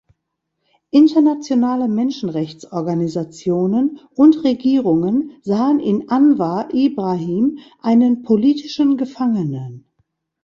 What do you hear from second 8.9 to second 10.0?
Gefangenen.